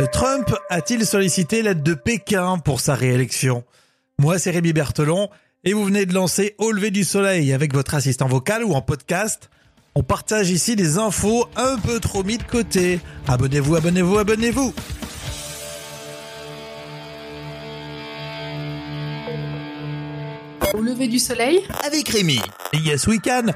Euh, 0.00 0.06
Trump 0.06 0.54
a-t-il 0.70 1.04
sollicité 1.04 1.62
l'aide 1.62 1.82
de 1.82 1.94
Pékin 1.94 2.58
pour 2.58 2.80
sa 2.80 2.94
réélection? 2.94 3.64
Moi, 4.20 4.38
c'est 4.38 4.50
Rémi 4.50 4.72
Berthelon 4.72 5.28
et 5.64 5.72
vous 5.72 5.84
venez 5.84 6.06
de 6.06 6.14
lancer 6.14 6.54
Au 6.58 6.70
lever 6.70 6.90
du 6.90 7.02
soleil 7.02 7.52
avec 7.52 7.74
votre 7.74 7.94
assistant 7.94 8.28
vocal 8.28 8.64
ou 8.64 8.74
en 8.74 8.82
podcast. 8.82 9.50
On 9.96 10.04
partage 10.04 10.50
ici 10.50 10.76
des 10.76 10.98
infos 10.98 11.46
un 11.56 11.76
peu 11.78 11.98
trop 11.98 12.22
mis 12.22 12.38
de 12.38 12.44
côté. 12.44 13.00
Abonnez-vous, 13.26 13.74
abonnez-vous, 13.74 14.18
abonnez-vous. 14.18 14.72
Au 20.74 20.80
lever 20.80 21.08
du 21.08 21.18
soleil? 21.18 21.64
Avec 21.84 22.08
Rémi. 22.08 22.40
Yes 22.72 23.08
Weekend. 23.08 23.52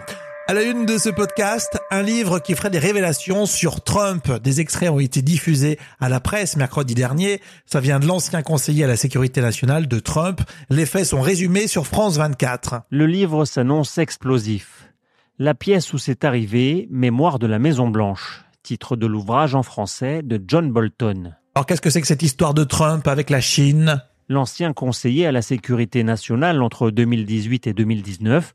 À 0.49 0.55
la 0.55 0.65
une 0.65 0.87
de 0.87 0.99
ce 0.99 1.09
podcast, 1.09 1.81
un 1.93 2.03
livre 2.03 2.41
qui 2.41 2.55
ferait 2.55 2.69
des 2.69 2.81
révélations 2.81 3.47
sur 3.47 3.81
Trump. 3.81 4.29
Des 4.43 4.61
extraits 4.61 4.91
ont 4.91 4.99
été 4.99 5.23
diffusés 5.23 5.79
à 6.01 6.09
la 6.09 6.19
presse 6.19 6.57
mercredi 6.57 6.95
dernier. 6.95 7.41
Ça 7.65 7.79
vient 7.79 8.01
de 8.01 8.07
l'ancien 8.07 8.43
conseiller 8.43 8.83
à 8.83 8.89
la 8.89 8.97
sécurité 8.97 9.41
nationale 9.41 9.87
de 9.87 10.01
Trump. 10.01 10.41
Les 10.69 10.85
faits 10.85 11.07
sont 11.07 11.21
résumés 11.21 11.69
sur 11.69 11.87
France 11.87 12.17
24. 12.17 12.83
Le 12.91 13.07
livre 13.07 13.45
s'annonce 13.45 13.99
explosif. 13.99 14.93
La 15.39 15.55
pièce 15.55 15.93
où 15.93 15.99
c'est 15.99 16.25
arrivé, 16.25 16.89
Mémoire 16.91 17.39
de 17.39 17.47
la 17.47 17.61
Maison 17.61 17.89
Blanche, 17.89 18.45
titre 18.65 18.97
de 18.97 19.07
l'ouvrage 19.07 19.55
en 19.55 19.63
français 19.63 20.23
de 20.23 20.43
John 20.47 20.73
Bolton. 20.73 21.35
Alors 21.55 21.67
qu'est-ce 21.67 21.81
que 21.81 21.89
c'est 21.89 22.01
que 22.01 22.07
cette 22.07 22.23
histoire 22.23 22.53
de 22.53 22.65
Trump 22.65 23.07
avec 23.07 23.31
la 23.31 23.41
Chine? 23.41 24.03
L'ancien 24.29 24.73
conseiller 24.73 25.25
à 25.25 25.33
la 25.33 25.43
sécurité 25.43 26.03
nationale 26.03 26.63
entre 26.63 26.91
2018 26.91 27.69
et 27.69 27.75
2019 27.75 28.55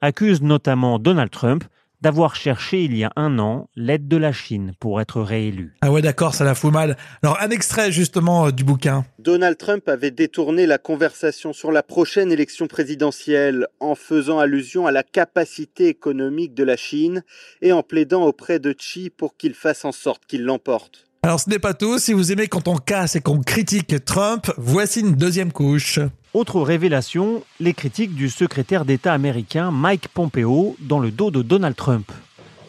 accuse 0.00 0.42
notamment 0.42 0.98
Donald 0.98 1.30
Trump 1.30 1.64
d'avoir 2.00 2.36
cherché 2.36 2.84
il 2.84 2.96
y 2.96 3.04
a 3.04 3.12
un 3.16 3.38
an 3.38 3.68
l'aide 3.74 4.08
de 4.08 4.16
la 4.16 4.32
Chine 4.32 4.72
pour 4.78 5.00
être 5.00 5.20
réélu. 5.20 5.74
Ah 5.80 5.90
ouais 5.90 6.02
d'accord, 6.02 6.34
ça 6.34 6.44
la 6.44 6.54
fout 6.54 6.72
mal. 6.72 6.96
Alors 7.22 7.40
un 7.40 7.50
extrait 7.50 7.90
justement 7.90 8.46
euh, 8.46 8.50
du 8.52 8.64
bouquin. 8.64 9.04
Donald 9.18 9.56
Trump 9.58 9.88
avait 9.88 10.10
détourné 10.10 10.66
la 10.66 10.78
conversation 10.78 11.52
sur 11.52 11.72
la 11.72 11.82
prochaine 11.82 12.30
élection 12.30 12.66
présidentielle 12.66 13.66
en 13.80 13.94
faisant 13.94 14.38
allusion 14.38 14.86
à 14.86 14.92
la 14.92 15.02
capacité 15.02 15.88
économique 15.88 16.54
de 16.54 16.64
la 16.64 16.76
Chine 16.76 17.24
et 17.62 17.72
en 17.72 17.82
plaidant 17.82 18.22
auprès 18.22 18.58
de 18.58 18.72
Xi 18.72 19.10
pour 19.10 19.36
qu'il 19.36 19.54
fasse 19.54 19.84
en 19.84 19.92
sorte 19.92 20.24
qu'il 20.26 20.44
l'emporte. 20.44 21.07
Alors 21.22 21.40
ce 21.40 21.50
n'est 21.50 21.58
pas 21.58 21.74
tout, 21.74 21.98
si 21.98 22.12
vous 22.12 22.30
aimez 22.30 22.46
quand 22.46 22.68
on 22.68 22.76
casse 22.76 23.16
et 23.16 23.20
qu'on 23.20 23.40
critique 23.40 24.04
Trump, 24.04 24.52
voici 24.56 25.00
une 25.00 25.16
deuxième 25.16 25.50
couche. 25.50 25.98
Autre 26.32 26.60
révélation, 26.60 27.42
les 27.58 27.74
critiques 27.74 28.14
du 28.14 28.28
secrétaire 28.28 28.84
d'État 28.84 29.12
américain 29.12 29.72
Mike 29.72 30.08
Pompeo 30.08 30.76
dans 30.80 31.00
le 31.00 31.10
dos 31.10 31.32
de 31.32 31.42
Donald 31.42 31.74
Trump. 31.74 32.12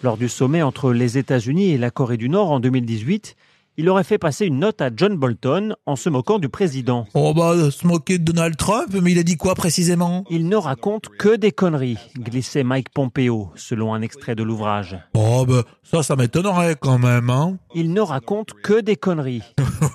Lors 0.02 0.17
du 0.17 0.28
sommet 0.28 0.64
entre 0.64 0.94
les 0.94 1.19
États-Unis 1.19 1.72
et 1.72 1.78
la 1.78 1.91
Corée 1.91 2.17
du 2.17 2.28
Nord 2.28 2.50
en 2.50 2.59
2018, 2.59 3.36
il 3.80 3.88
aurait 3.88 4.03
fait 4.03 4.17
passer 4.17 4.45
une 4.45 4.59
note 4.59 4.81
à 4.81 4.89
John 4.94 5.16
Bolton 5.16 5.73
en 5.85 5.95
se 5.95 6.09
moquant 6.09 6.38
du 6.38 6.49
président. 6.49 7.08
Oh 7.13 7.33
bah, 7.33 7.72
se 7.72 7.88
moquer 7.88 8.17
de 8.17 8.25
Donald 8.25 8.58
Trump, 8.58 8.89
mais 9.02 9.13
il 9.13 9.19
a 9.19 9.23
dit 9.23 9.38
quoi 9.38 9.55
précisément? 9.55 10.25
Il 10.30 10.49
ne 10.49 10.58
raconte 10.58 11.08
que 11.08 11.38
des 11.38 11.53
conneries, 11.53 11.97
glissait 12.19 12.66
Mike 12.66 12.89
Pompeo, 12.89 13.52
selon 13.55 13.94
un 13.94 14.02
extrait 14.02 14.35
de 14.35 14.44
l'ouvrage. 14.44 14.97
Oh 15.13 15.45
bah, 15.47 15.63
ça, 15.81 16.03
ça 16.03 16.17
m'étonnerait 16.17 16.75
quand 16.77 17.00
même, 17.00 17.30
hein 17.30 17.57
Il 17.73 17.94
ne 17.94 18.02
raconte 18.02 18.52
que 18.61 18.81
des 18.81 18.97
conneries. 18.97 19.44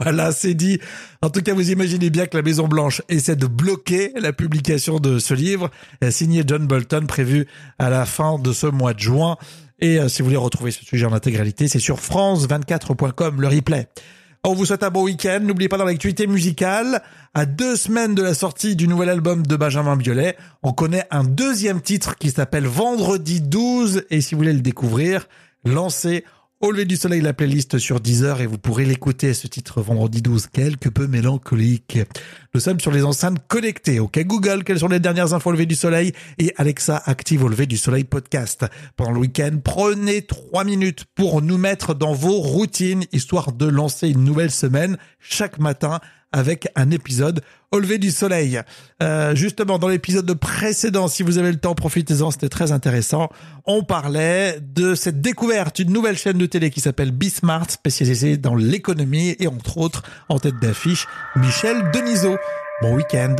voilà, 0.00 0.32
c'est 0.32 0.54
dit. 0.54 0.78
En 1.20 1.28
tout 1.28 1.42
cas, 1.42 1.52
vous 1.52 1.70
imaginez 1.70 2.08
bien 2.08 2.24
que 2.24 2.38
la 2.38 2.42
Maison 2.42 2.68
Blanche 2.68 3.02
essaie 3.10 3.36
de 3.36 3.46
bloquer 3.46 4.12
la 4.18 4.32
publication 4.32 4.98
de 4.98 5.18
ce 5.18 5.34
livre, 5.34 5.68
signé 6.08 6.42
John 6.46 6.66
Bolton, 6.66 7.04
prévu 7.06 7.46
à 7.78 7.90
la 7.90 8.06
fin 8.06 8.38
de 8.38 8.54
ce 8.54 8.66
mois 8.66 8.94
de 8.94 9.00
juin. 9.00 9.36
Et 9.84 10.00
euh, 10.00 10.08
si 10.08 10.22
vous 10.22 10.28
voulez 10.28 10.38
retrouver 10.38 10.70
ce 10.70 10.82
sujet 10.82 11.04
en 11.04 11.12
intégralité, 11.12 11.68
c'est 11.68 11.78
sur 11.78 11.98
france24.com, 11.98 13.42
le 13.42 13.48
replay. 13.48 13.86
On 14.42 14.54
vous 14.54 14.64
souhaite 14.64 14.82
un 14.82 14.88
bon 14.88 15.02
week-end. 15.04 15.40
N'oubliez 15.42 15.68
pas 15.68 15.76
dans 15.76 15.84
l'actualité 15.84 16.26
musicale, 16.26 17.02
à 17.34 17.44
deux 17.44 17.76
semaines 17.76 18.14
de 18.14 18.22
la 18.22 18.32
sortie 18.32 18.76
du 18.76 18.88
nouvel 18.88 19.10
album 19.10 19.46
de 19.46 19.56
Benjamin 19.56 19.96
Biolay, 19.96 20.38
on 20.62 20.72
connaît 20.72 21.04
un 21.10 21.22
deuxième 21.22 21.82
titre 21.82 22.16
qui 22.16 22.30
s'appelle 22.30 22.64
Vendredi 22.64 23.42
12. 23.42 24.04
Et 24.08 24.22
si 24.22 24.34
vous 24.34 24.38
voulez 24.38 24.54
le 24.54 24.62
découvrir, 24.62 25.28
lancez 25.66 26.24
au 26.64 26.70
lever 26.70 26.86
du 26.86 26.96
soleil, 26.96 27.20
la 27.20 27.34
playlist 27.34 27.76
sur 27.76 28.00
Deezer 28.00 28.40
et 28.40 28.46
vous 28.46 28.56
pourrez 28.56 28.86
l'écouter, 28.86 29.34
ce 29.34 29.46
titre 29.46 29.82
vendredi 29.82 30.22
12, 30.22 30.46
quelque 30.46 30.88
peu 30.88 31.06
mélancolique. 31.06 31.98
Nous 32.54 32.60
sommes 32.60 32.80
sur 32.80 32.90
les 32.90 33.04
enceintes 33.04 33.36
connectées. 33.48 34.00
Ok, 34.00 34.18
Google, 34.24 34.64
quelles 34.64 34.78
sont 34.78 34.88
les 34.88 34.98
dernières 34.98 35.34
infos 35.34 35.50
au 35.50 35.52
lever 35.52 35.66
du 35.66 35.74
soleil? 35.74 36.14
Et 36.38 36.54
Alexa, 36.56 37.02
active 37.04 37.44
au 37.44 37.48
lever 37.48 37.66
du 37.66 37.76
soleil 37.76 38.04
podcast. 38.04 38.64
Pendant 38.96 39.10
le 39.10 39.18
week-end, 39.18 39.58
prenez 39.62 40.22
trois 40.22 40.64
minutes 40.64 41.04
pour 41.14 41.42
nous 41.42 41.58
mettre 41.58 41.92
dans 41.92 42.14
vos 42.14 42.40
routines, 42.40 43.04
histoire 43.12 43.52
de 43.52 43.66
lancer 43.66 44.08
une 44.08 44.24
nouvelle 44.24 44.50
semaine 44.50 44.96
chaque 45.20 45.58
matin 45.58 46.00
avec 46.34 46.68
un 46.74 46.90
épisode 46.90 47.42
au 47.70 47.78
lever 47.78 47.98
du 47.98 48.10
soleil. 48.10 48.60
Euh, 49.02 49.36
justement, 49.36 49.78
dans 49.78 49.88
l'épisode 49.88 50.32
précédent, 50.34 51.06
si 51.06 51.22
vous 51.22 51.38
avez 51.38 51.52
le 51.52 51.58
temps, 51.58 51.76
profitez-en, 51.76 52.32
c'était 52.32 52.48
très 52.48 52.72
intéressant. 52.72 53.30
On 53.66 53.84
parlait 53.84 54.58
de 54.60 54.96
cette 54.96 55.20
découverte, 55.20 55.78
une 55.78 55.92
nouvelle 55.92 56.18
chaîne 56.18 56.38
de 56.38 56.46
télé 56.46 56.70
qui 56.70 56.80
s'appelle 56.80 57.12
Bismart, 57.12 57.70
spécialisée 57.70 58.36
dans 58.36 58.56
l'économie 58.56 59.36
et 59.38 59.46
entre 59.46 59.78
autres 59.78 60.02
en 60.28 60.40
tête 60.40 60.58
d'affiche 60.60 61.06
Michel 61.36 61.90
Denisot. 61.92 62.36
Bon 62.82 62.96
week-end 62.96 63.36